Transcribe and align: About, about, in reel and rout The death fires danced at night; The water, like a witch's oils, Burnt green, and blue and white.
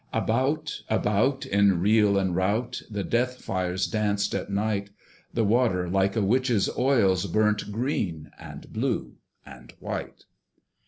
About, 0.13 0.81
about, 0.89 1.45
in 1.45 1.79
reel 1.79 2.17
and 2.17 2.35
rout 2.35 2.81
The 2.89 3.03
death 3.03 3.39
fires 3.39 3.85
danced 3.85 4.33
at 4.33 4.49
night; 4.49 4.89
The 5.35 5.43
water, 5.43 5.87
like 5.87 6.15
a 6.15 6.23
witch's 6.23 6.67
oils, 6.75 7.27
Burnt 7.27 7.71
green, 7.71 8.31
and 8.39 8.73
blue 8.73 9.17
and 9.45 9.71
white. 9.79 10.25